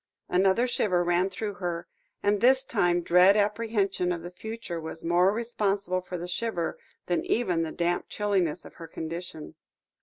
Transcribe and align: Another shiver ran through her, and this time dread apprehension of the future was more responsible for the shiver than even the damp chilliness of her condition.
Another 0.29 0.65
shiver 0.65 1.03
ran 1.03 1.29
through 1.29 1.53
her, 1.61 1.85
and 2.23 2.41
this 2.41 2.65
time 2.65 3.03
dread 3.03 3.37
apprehension 3.37 4.11
of 4.11 4.23
the 4.23 4.31
future 4.31 4.81
was 4.81 5.03
more 5.03 5.31
responsible 5.31 6.01
for 6.01 6.17
the 6.17 6.27
shiver 6.27 6.79
than 7.05 7.23
even 7.23 7.61
the 7.61 7.71
damp 7.71 8.05
chilliness 8.09 8.65
of 8.65 8.73
her 8.81 8.87
condition. 8.87 9.53